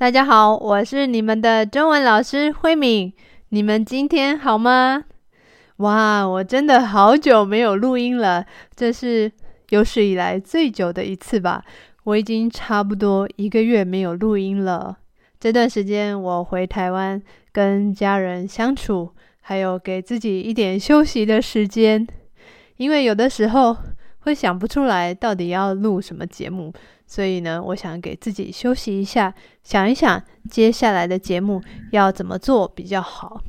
[0.00, 3.12] 大家好，我是你们的中文老师慧敏。
[3.50, 5.04] 你们今天好吗？
[5.76, 9.30] 哇，我真的好久没有录音了，这是
[9.68, 11.62] 有史以来最久的一次吧。
[12.04, 14.96] 我已经差不多一个月没有录音了。
[15.38, 17.20] 这段时间我回台湾
[17.52, 19.12] 跟家人相处，
[19.42, 22.08] 还有给自己一点休息的时间，
[22.78, 23.76] 因为有的时候
[24.30, 26.72] 会想不出来到底要录什么节目。
[27.04, 29.34] 所以呢，我想给自己休息一下，
[29.64, 31.60] 想一想接下来的节目
[31.90, 33.42] 要怎么做比较好。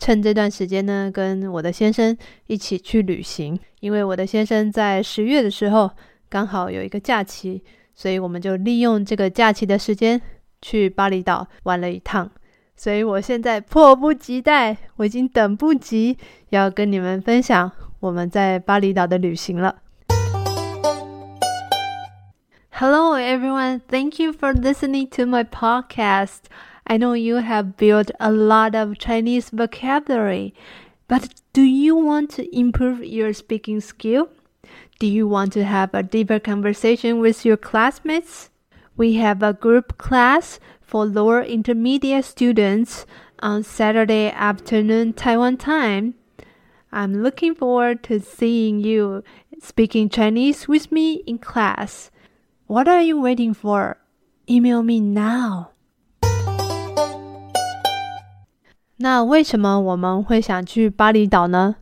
[0.00, 2.16] 趁这段时间呢，跟我的先生
[2.48, 5.88] 一起去旅行，因为我的先生在十月的时候
[6.28, 7.62] 刚好有一个假期，
[7.94, 10.20] 所以我们就利用这个假期的时间
[10.60, 12.28] 去巴厘岛玩了一趟。
[12.74, 16.16] 所以我现在迫不及待，我已经等不及
[16.50, 19.82] 要跟你们分享我们在巴厘岛的旅行了。
[22.78, 26.42] Hello everyone, thank you for listening to my podcast.
[26.86, 30.54] I know you have built a lot of Chinese vocabulary,
[31.08, 34.28] but do you want to improve your speaking skill?
[35.00, 38.48] Do you want to have a deeper conversation with your classmates?
[38.96, 43.06] We have a group class for lower intermediate students
[43.40, 46.14] on Saturday afternoon Taiwan time.
[46.92, 49.24] I'm looking forward to seeing you
[49.60, 52.12] speaking Chinese with me in class.
[52.70, 53.96] What are you waiting for?
[54.46, 55.68] Email me now.
[58.98, 61.76] 那为什么我们会想去巴厘岛呢？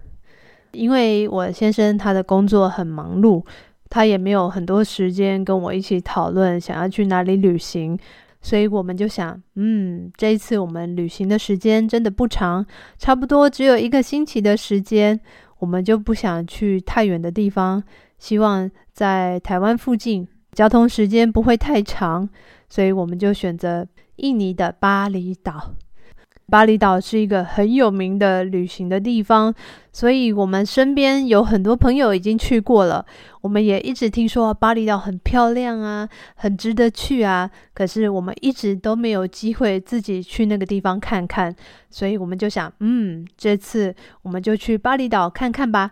[0.70, 3.44] 因为我先生他的工作很忙碌，
[3.90, 7.98] 他也没有很多时间跟我一起讨论想要去哪里旅行，
[8.40, 12.64] 所以我们就想，嗯，这一次我们旅行的时间真的不长，
[12.96, 15.18] 差不多只有一个星期的时间，
[15.58, 17.82] 我们就不想去太远的地方，
[18.20, 20.28] 希望在台湾附近。
[20.56, 22.26] 交通时间不会太长，
[22.70, 25.74] 所以我们就选择印尼的巴厘岛。
[26.48, 29.52] 巴厘岛是一个很有名的旅行的地方，
[29.92, 33.04] 所以我们身边有很多朋友已经去过了。
[33.42, 37.50] 我们也一直听说巴厘岛很漂亮啊，很值得去啊。
[37.74, 41.54] 可是我们一直都没有机会自己去那个地方看看，
[41.90, 45.90] 所以我们就想，嗯，这次我们就去巴厘岛看看吧。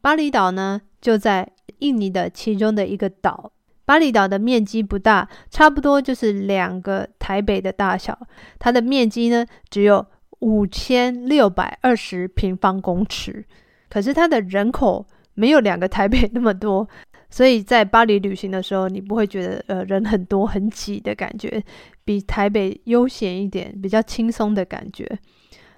[0.00, 1.50] 巴厘岛呢，就在
[1.80, 3.50] 印尼的其中的一个岛。
[3.88, 8.18] 巴厘岛的面积不大，差不多就是两个台北的大小。
[8.58, 10.04] 它的面积呢，只有
[10.40, 13.46] 五千六百二十平方公尺，
[13.88, 16.86] 可是它的人口没有两个台北那么多，
[17.30, 21.64] 所以在巴黎旅行的时候，你不会觉得呃人很多很挤的感觉，
[22.04, 25.18] 比台北悠闲一点，比较轻松的感觉。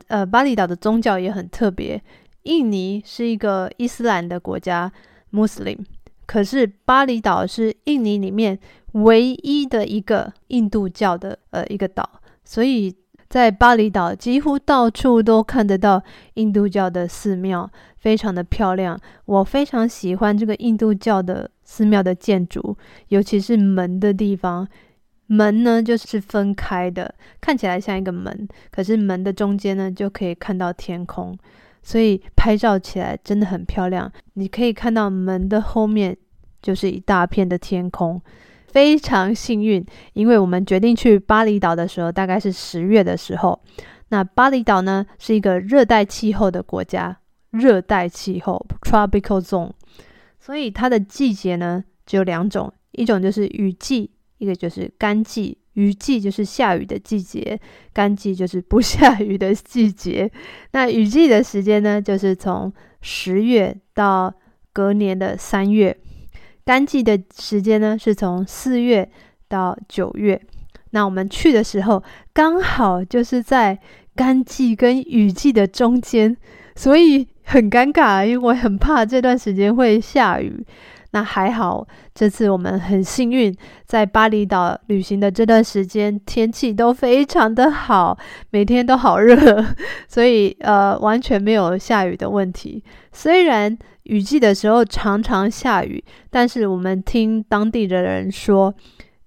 [0.08, 2.02] 呃，巴厘岛的宗教也很特别，
[2.42, 4.90] 印尼是一个伊斯兰的国家，
[5.30, 5.78] 穆斯林。
[6.30, 8.56] 可是巴厘岛是印尼里面
[8.92, 12.08] 唯一的一个印度教的呃一个岛，
[12.44, 12.94] 所以
[13.28, 16.00] 在巴厘岛几乎到处都看得到
[16.34, 18.96] 印度教的寺庙，非常的漂亮。
[19.24, 22.76] 我非常喜欢这个印度教的寺庙的建筑，
[23.08, 24.68] 尤其是门的地方。
[25.26, 31.36] 门呢就是分开的，看起来像一个门，可是门的中间呢就可以看到天空。
[31.82, 36.16] 所以拍照起来真的很漂亮，你可以看到门的后面
[36.60, 38.20] 就是一大片的天空，
[38.68, 43.60] 非常幸运，因为我们决定去巴厘岛的时候大概是十月的时候。
[44.10, 47.16] 那巴厘岛呢是一个热带气候的国家，
[47.50, 49.70] 热带气候 （tropical zone），
[50.38, 55.56] 所以它的季节呢只有两种，一种就是雨季，一个就是干季。
[55.80, 57.58] 雨季就是下雨的季节，
[57.94, 60.30] 干季就是不下雨的季节。
[60.72, 62.70] 那雨季的时间呢，就是从
[63.00, 64.32] 十月到
[64.74, 65.94] 隔年的三月；
[66.66, 69.10] 干季的时间呢，是从四月
[69.48, 70.38] 到九月。
[70.90, 72.02] 那我们去的时候，
[72.34, 73.78] 刚好就是在
[74.14, 76.36] 干季跟雨季的中间，
[76.74, 80.62] 所以很尴尬，因为我很怕这段时间会下雨。
[81.12, 81.84] 那还好，
[82.14, 83.52] 这次我们很幸运，
[83.84, 88.16] 在巴厘岛旅行的这段时间，天气都非常的好，
[88.50, 89.64] 每天都好热，
[90.06, 92.84] 所以呃完全没有下雨的问题。
[93.12, 98.72] 虽然雨季的时候常常下雨，但是我们听当地的人说，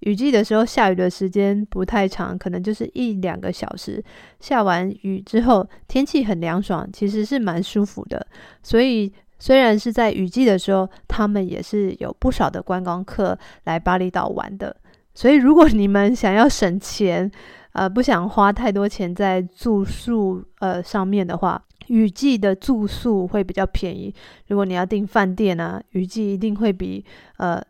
[0.00, 4.02] 雨季的时候下雨的时间不太长，可能就是一两个小时。
[4.40, 8.26] 下完雨之后，天气很凉爽，其实是蛮舒服的，
[8.62, 9.12] 所以。
[9.44, 14.74] 虽然是在雨季的时候，他们也是有不少的观光客来巴厘岛玩的。
[15.12, 17.30] 所以，如果你们想要省钱，
[17.72, 24.14] 呃，不想花太多钱在住宿呃上面的话，雨季的住宿会比较便宜。
[24.46, 27.04] 如果你要订饭店啊，雨季一定会比
[27.36, 27.62] 呃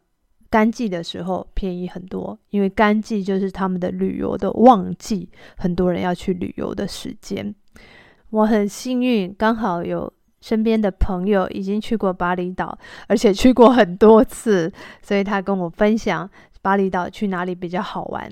[0.48, 7.52] 干季的时候便宜很多，因为干季就是他们的旅游的旺季，很多人要去旅游的时间。
[8.30, 10.12] 我很幸运，刚好有
[10.44, 14.70] 身边的朋友已经去过巴厘岛，而且去过很多次，
[15.00, 16.28] 所以他跟我分享
[16.60, 18.30] 巴厘岛去哪里比较好玩。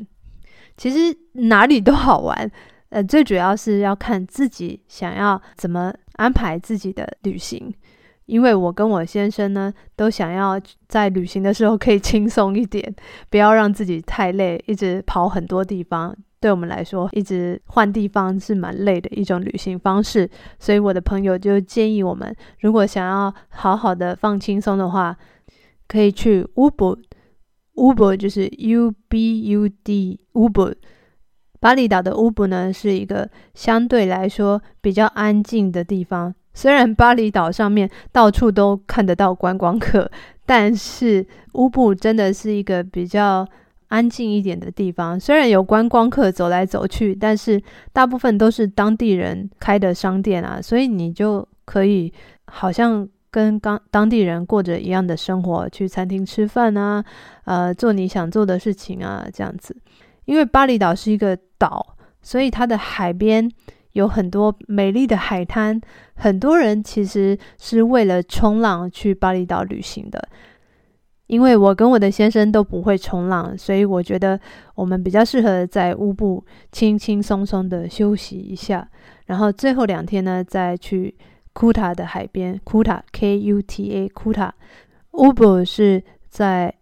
[0.76, 1.16] 其实
[1.48, 2.50] 哪里都好玩，
[2.90, 7.72] 呃，最主要是要看自己想要怎么安排自己的旅行。
[8.26, 12.94] 因为我跟我先生呢，都想要在旅行的时候可以轻松一点，
[13.30, 16.14] 不要让自己太累，一直跑很多地方。
[16.42, 20.28] 对我们来说，一直换地方是蛮累的一种旅行方式。
[20.58, 25.16] 所以我的朋友就建议我们，如果想要好好的放轻松的话，
[25.86, 26.98] 可以去乌布。
[27.76, 30.74] 乌布就是 U B U D，乌布。
[31.60, 36.34] 巴厘岛的乌布呢，是一个相对来说比较安静的地方。
[36.52, 40.10] 虽然巴厘岛上面到处都看得到观光客，
[40.44, 43.46] 但是乌布真的是一个比较
[43.92, 45.20] 安静一点的地方。
[45.20, 47.62] 虽然有观光客走来走去，但是
[47.92, 52.10] 大部分都是当地人开的商店啊，所以你就可以
[52.46, 57.04] 好像跟当当地人过着一样的生活，去餐厅吃饭啊，
[57.44, 59.76] 呃，做你想做的事情啊，这样子。
[60.24, 63.50] 因为巴厘岛是一个岛，所以它的海边。
[63.92, 65.78] 有很多美丽的海滩，
[66.14, 70.28] 很多人其实是为了冲浪去巴厘岛旅行的。
[71.32, 74.38] 因为我跟我的先生都不会冲浪，所以我觉得
[74.74, 78.86] 我们比较适合在乌布轻轻松松的休息一下，
[79.24, 81.14] 然后最后两天呢，再去
[81.54, 82.60] 库塔的海边。
[82.64, 84.52] 库塔 K U T A 库塔，
[85.12, 86.74] 乌布是在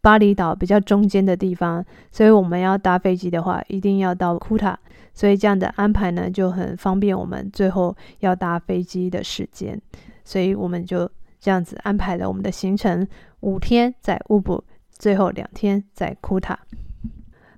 [0.00, 4.78] 巴厘岛比较中间的地方，所以我们要搭飞机的话，一定要到库塔。
[5.12, 9.78] 所以这样的安排呢，就很方便我们最后要搭飞机的时间。
[10.24, 13.06] 所以我们就这样子安排了我们的行程：
[13.40, 16.58] 五天在乌布，最后两天在库塔。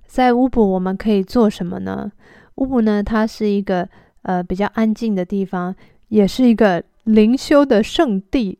[0.05, 2.11] 在乌布我们可以做什么呢？
[2.55, 3.87] 乌布呢，它是一个
[4.23, 5.73] 呃比较安静的地方，
[6.09, 8.59] 也是一个灵修的圣地。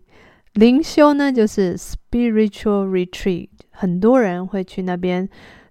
[0.54, 5.28] 灵修呢，就是 spiritual retreat，很多人会去那边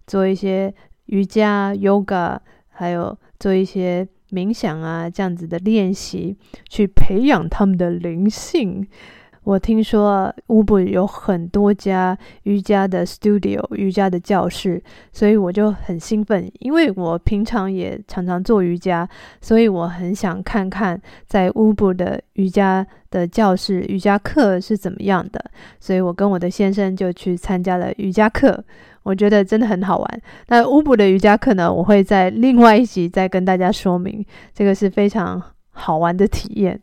[0.07, 0.75] 做一些
[1.07, 2.39] 瑜伽、yoga。
[2.73, 6.35] 还有做一些冥想啊，这样子的练习，
[6.71, 8.89] 去培养他们的灵性。
[9.43, 14.83] 我听说乌布有很多家瑜伽的 studio、瑜伽的教室，
[15.13, 19.09] 所以我就很兴奋，因为我平常也常常做瑜伽，
[19.41, 25.43] 所以我很想看看在乌布的瑜伽的教室、瑜伽课是怎么样的。
[25.81, 28.63] 所以我跟我的先生就去参加了瑜伽课。
[29.03, 30.23] 我觉得真的很好玩。
[30.49, 34.25] 那乌布的瑜伽课呢，我会在另外一集再跟大家说明。
[34.53, 36.79] 这个是非常好玩的体验。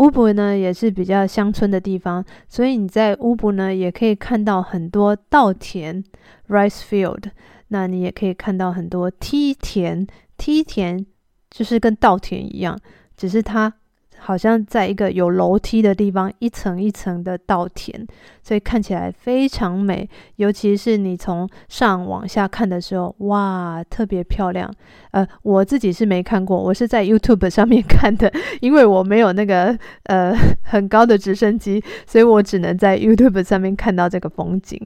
[0.00, 6.02] 乌布呢也是比较乡村的地方，所以你在乌布呢也可以看到很多稻田
[6.48, 7.24] （rice field）。
[7.68, 10.06] 那你也可以看到很多梯田，
[10.38, 11.04] 梯田
[11.50, 12.78] 就是跟稻田一样，
[13.14, 13.74] 只是它。
[14.22, 18.06] 好像在一个有楼梯的地方，一层一层的稻田，
[18.42, 20.08] 所以看起来非常美。
[20.36, 24.70] 尤其是你从上往下看的时候，哇，特别漂亮。
[25.12, 28.30] 呃，我自己是没看过，我是在 YouTube 上面看的，
[28.60, 34.80] 因为我没有那个呃很高的直升机，所以我只能在 YouTube 上面看到这个风景。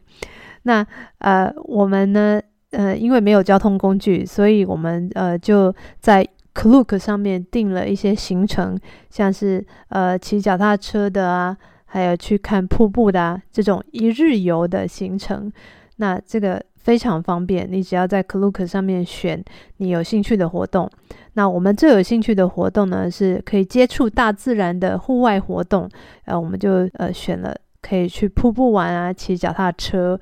[0.62, 0.86] 那
[1.18, 2.40] 呃，我们呢，
[2.70, 6.24] 呃，因为没有交通工具，所以我们呃就在。
[6.54, 8.78] Klook 上面订了一些行程，
[9.10, 15.52] 像是呃骑脚踏车的啊，还有去看瀑布的啊，这种一日游的行程。
[15.96, 19.44] 那这个非常方便，你只要在 Klook 上面选
[19.78, 20.88] 你有兴趣的活动。
[21.34, 25.88] 那我们最有兴趣的活动呢，是可以接触大自然的户外活动。
[26.24, 30.20] 呃，我们就呃选了可以去瀑布玩啊，骑脚踏车，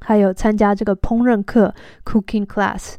[0.00, 1.74] 还有参加这个烹饪课
[2.04, 2.94] Cooking Class。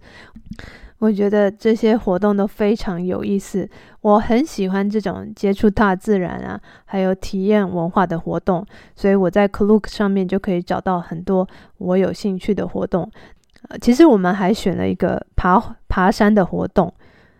[1.03, 3.69] 我觉得这些活动都非常有意思，
[4.00, 11.45] 我很喜欢这种接触大自然啊，还有体验文化的活动，所以我在 Klook 上面就可以找到很多
[11.79, 13.12] 我有兴趣的活动。
[13.67, 16.93] 呃，其实我们还选了一个爬爬山的活动，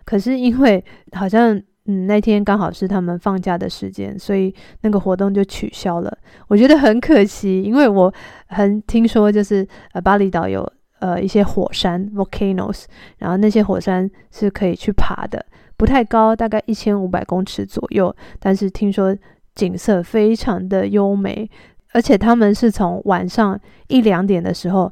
[0.04, 1.56] 可是因为好像
[1.86, 6.18] 嗯那天刚好是他们放假的时间，所以那个活动就取消了。
[6.50, 8.14] 我觉得很可惜，因为我
[8.48, 10.70] 很听说就是呃巴厘岛有。
[11.04, 12.86] 呃，一些火山 （volcanoes），
[13.18, 15.46] 然后那些火山是可以去爬的，
[15.76, 18.16] 不太高，大概一千五百公尺左右。
[18.40, 19.14] 但是听说
[19.54, 21.50] 景色非常的优美，
[21.92, 24.90] 而且他们是从晚上一两点的时候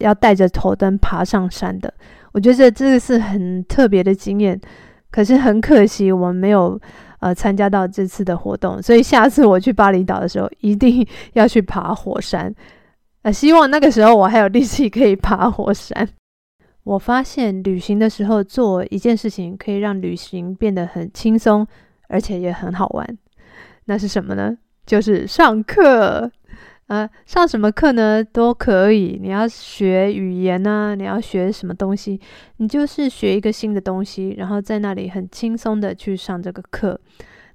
[0.00, 1.90] 要带着头灯爬上山的。
[2.32, 4.60] 我觉得这个是很特别的经验。
[5.10, 6.78] 可是很可惜，我们没有
[7.20, 12.54] 呃参加到这次的活动，所以下次我去巴厘岛的时候，一定要去爬火山。
[13.24, 16.06] 呃，希望那个时候我还有力气可以爬火山。
[16.84, 21.66] 我发现旅行的时候做一件事情，可以让旅行变得很轻松，
[22.08, 23.18] 而且也很好玩。
[23.86, 24.56] 那是什么呢？
[24.84, 26.30] 就是上课。
[26.88, 28.22] 呃，上什么课呢？
[28.22, 29.18] 都可以。
[29.22, 32.20] 你要学语言呢、你要学什么东西？
[32.58, 37.00] 你就是学一个新的东西，然后在那里很轻松的去上这个课。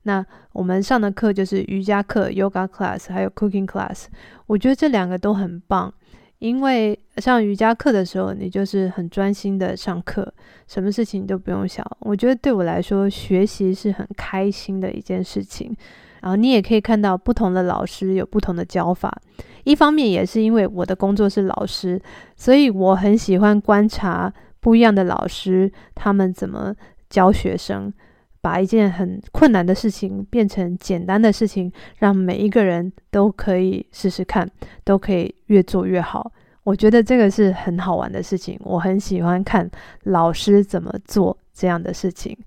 [0.03, 4.05] 那我们上的课就是瑜伽课 （yoga class） 还有 cooking class。
[4.47, 5.93] 我觉得这两个都很棒，
[6.39, 10.33] 因为上瑜伽课的时候，你就是很专心的上课，
[10.67, 11.85] 什么事情都不用想。
[11.99, 15.75] 我觉得对我来说，学习是很开心的一件事情。
[16.21, 19.21] 然后你也可以看到不同的老师有不同的教法。
[19.63, 22.01] 一方面也是因为我的工作是老师，
[22.35, 26.75] 所以我很喜欢观察不一样的老师，他们怎么
[27.09, 27.93] 教学生，
[28.41, 34.49] 把一件很困难的事情变成简单的事情，让每一个人都可以试试看，
[34.83, 36.31] 都可以越做越好。
[36.63, 39.69] 我觉得这个是很好玩的事情，我很喜欢看
[40.03, 42.37] 老师怎么做这样的事情。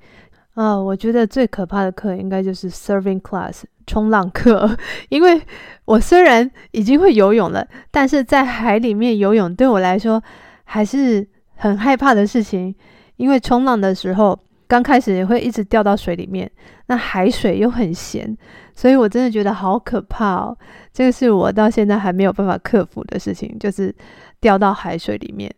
[0.54, 4.76] 啊、呃，我觉得最可怕的课应该就是 surfing class 冲浪课，
[5.08, 5.40] 因为
[5.86, 10.22] 我虽然已经会游泳了，但是在海里面游泳对我来说
[10.64, 12.74] 还是很害怕的事情。
[13.16, 14.36] 因为冲浪的时候，
[14.72, 16.50] 刚开始也会一直掉到水里面，
[16.86, 18.34] 那海水又很咸，
[18.74, 20.56] 所以我真的觉得好可怕哦。
[20.94, 23.94] 这个是我到现在还没有办法克服的事情，就是
[24.40, 25.54] 掉到海水里面。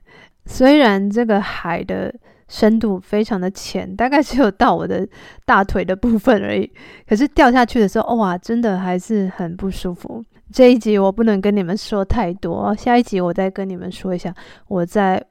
[0.46, 2.12] 虽然这个海的
[2.48, 5.06] 深度非常的浅，大概只有到我的
[5.44, 6.68] 大腿的部分而已。
[7.08, 10.24] 可是掉下去的时候，哇，真的还是很不舒服。
[10.52, 14.34] 这一集我不能跟你们说太多，下一集我再跟你们说一下
[14.66, 15.24] 我在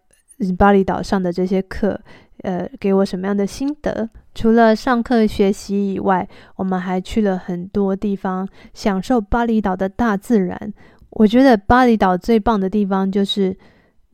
[0.57, 1.99] 巴厘岛上的这些课，
[2.43, 4.09] 呃，给我什么样的心得。
[4.33, 10.73] 除了上课学习以外，我们还去了很多地方，享受巴厘岛的大自然。
[11.09, 13.57] 我觉得巴厘岛最棒的地方就是。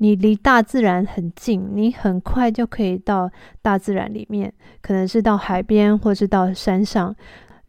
[0.02, 3.30] 你离大自然很近，你很快就可以到
[3.62, 7.14] 大自然里面，可能是到海边，或是到山上。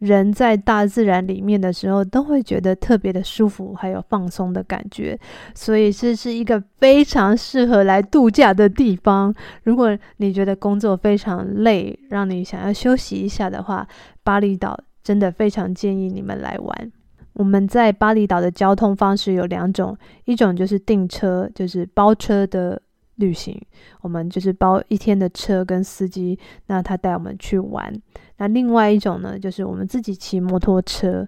[0.01, 5.15] 人在大自然里面的时候，都会觉得特别的舒服，还有放松的感觉。
[5.53, 9.31] 所以这是一个非常适合来度假的地方。
[9.63, 13.87] 如果你觉得工作非常累，让你想要休息一下的话，
[14.23, 16.91] 巴厘岛真的非常建议你们来玩。
[17.33, 22.81] 我们在巴厘岛的交通方式有两种，一种就是订车，就是包车的
[23.21, 23.57] 旅行，
[24.01, 26.37] 我们就是包一天的车跟司机，
[26.67, 27.93] 那他带我们去玩。
[28.37, 31.25] 那另外一种呢，就是我们自己骑摩托车，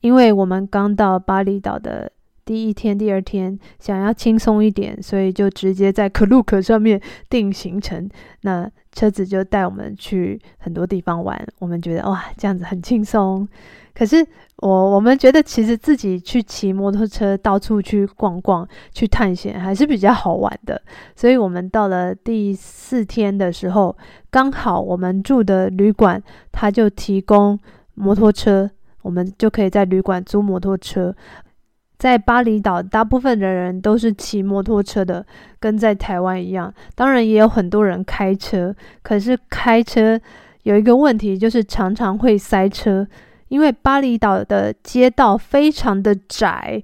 [0.00, 2.10] 因为我们刚到巴厘岛的
[2.44, 8.08] 第一天、第二天，想要轻松一点，所以就直接在 Klook 上面订行程，
[8.42, 11.46] 那车子就带我们去很多地方玩。
[11.58, 13.46] 我们觉得哇，这样子很轻松。
[13.94, 20.80] 可是我我们觉得，其实自己去骑摩托车到处去逛逛、去探险还是比较好玩的。
[21.16, 23.96] 所以我们到了第四天的时候，
[24.30, 27.58] 刚好我们住的旅馆他就提供
[27.94, 28.70] 摩托车，
[29.02, 31.14] 我们就可以在旅馆租摩托车。
[31.98, 35.24] 在巴厘岛，大部分的人都是骑摩托车的，
[35.58, 36.72] 跟在台湾一样。
[36.94, 40.18] 当然也有很多人开车，可是开车
[40.62, 43.06] 有一个问题，就是常常会塞车。
[43.50, 46.82] 因为巴厘岛的街道非常的窄，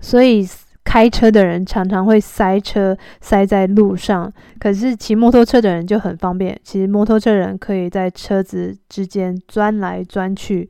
[0.00, 0.48] 所以
[0.84, 4.32] 开车的人常常会塞车，塞在路上。
[4.58, 10.68] 可是骑摩托车的人就很方便，其实摩托车人可以在车子之间钻来钻去，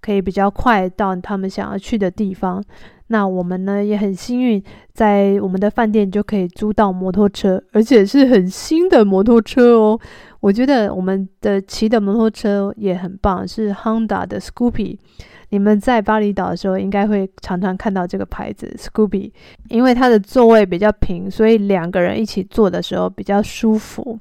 [0.00, 2.64] 可以比较快到他们想要去的地方。
[3.12, 4.62] 那我们呢也很幸运，
[4.92, 9.98] 在我们的饭店就可以租到摩托车，而且是很新的摩托车哦。
[10.38, 14.96] 我觉得我们的骑的摩托车也很棒，是 Honda 的 Scoopy。
[15.48, 19.32] 你们在巴厘岛的时候，应该会常常看到这个牌子 Scoopy，
[19.68, 24.16] 因为它的座位比较平，所以两个人一起坐的时候比较舒服。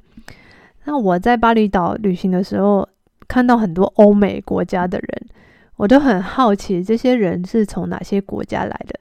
[0.86, 2.89] 那我在巴厘岛旅行的时候，
[3.27, 5.27] 看到很多欧美国家的人。
[5.80, 9.00] 我都很好奇，这些人是从哪些国家来的，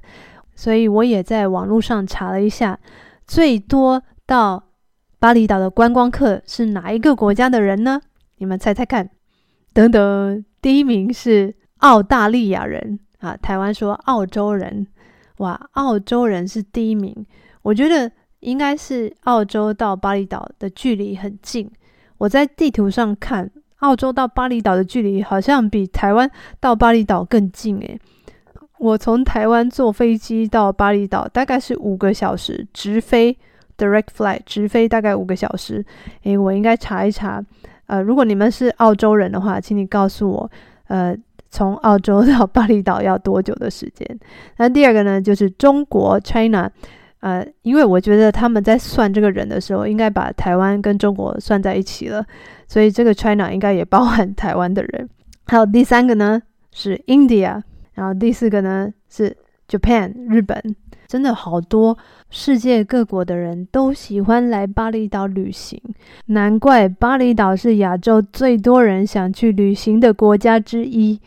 [0.55, 2.79] 所以我也在网络上查了一下，
[3.27, 4.63] 最多到
[5.19, 8.01] 巴厘岛的观光客是哪一个国家的人呢？
[8.37, 9.11] 你们猜猜看。
[9.73, 14.87] 等等，第一名是澳大利亚人啊，台湾说澳洲人，
[15.39, 17.27] 哇，澳洲人是第一名。
[17.63, 21.69] 我觉得应该是澳洲到巴厘岛的距离很近，
[22.19, 23.51] 我在地图上看。
[23.79, 26.31] 澳洲到巴厘岛的距离好像比台湾
[26.61, 27.99] 到巴厘岛更近诶，
[28.79, 33.37] 我从台湾坐飞机到巴厘岛大概是五个小时，直飞
[33.77, 35.85] direct flight，直飞大概五个小时。
[36.25, 37.43] 诶，我应该查一查。
[37.87, 40.51] 呃，如果你们是澳洲人的话，请你告诉我，
[40.89, 41.17] 呃，
[41.51, 44.07] 从澳洲到巴厘岛要多久的时间？
[44.59, 46.71] 那第二个呢，就是中国 China，
[47.21, 52.25] 呃，因为我觉得他们在算这个人的时候，应该把台湾跟中国算在一起了，
[52.67, 55.09] 所以这个 China 应该也包含台湾的人。
[55.47, 57.63] 还有第三个呢是 India，
[57.95, 59.37] 然后第四个呢是
[59.69, 60.77] Japan 日本。
[61.09, 61.97] 真的好多
[62.29, 65.81] 世界各国的人都喜欢来巴厘岛旅行，
[66.27, 71.19] 难怪巴厘岛是亚洲最多人想去旅行的国家之一。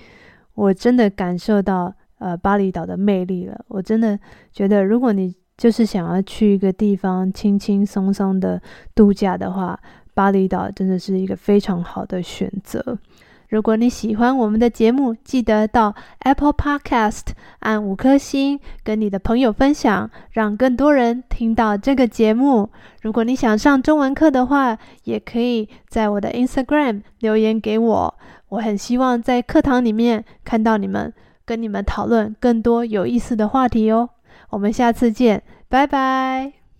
[0.54, 3.66] 我真的感受到呃巴厘岛的魅力了。
[3.70, 4.20] 我真的
[4.54, 8.60] 觉得，如果你就是想要去一个地方轻轻松松的
[8.96, 9.80] 度假的话，
[10.16, 12.98] 巴厘岛真的是一个非常好的选择。
[13.48, 17.28] 如果你喜欢我们的节目，记得到 Apple Podcast
[17.60, 22.72] 按五颗星，跟你的朋友分享，让更多人听到这个节目。
[23.04, 28.16] 如果你想上中文课的话，也可以在我的 Instagram 留言给我。
[28.50, 31.14] 我很希望在课堂里面看到你们，
[31.46, 34.10] 跟你们讨论更多有意思的话题哦。
[34.52, 36.61] 我们下次见，拜拜。